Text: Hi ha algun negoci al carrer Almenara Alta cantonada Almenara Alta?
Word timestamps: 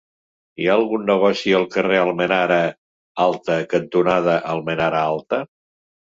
Hi 0.61 0.69
ha 0.69 0.77
algun 0.77 1.03
negoci 1.09 1.53
al 1.57 1.67
carrer 1.75 1.99
Almenara 2.05 2.57
Alta 3.27 3.59
cantonada 3.75 4.35
Almenara 4.57 5.05
Alta? 5.13 5.43